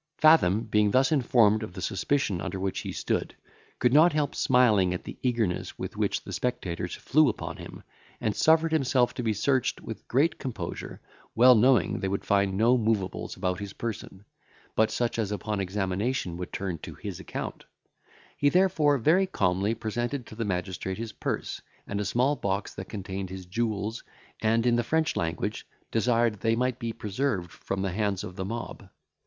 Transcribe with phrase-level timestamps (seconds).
[0.17, 3.35] Fathom being thus informed of the suspicion under which he stood,
[3.77, 7.83] could not help smiling at the eagerness with which the spectators flew upon him,
[8.19, 10.99] and suffered himself to be searched with great composure,
[11.35, 14.25] well knowing they would find no moveables about his person,
[14.75, 17.65] but such as upon examination would turn to his account;
[18.35, 22.89] he therefore very calmly presented to the magistrate his purse, and a small box that
[22.89, 24.03] contained his jewels,
[24.41, 28.43] and in the French language desired they might be preserved from the hands of the
[28.43, 28.89] mob.